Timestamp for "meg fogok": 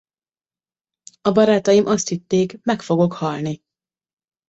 2.63-3.13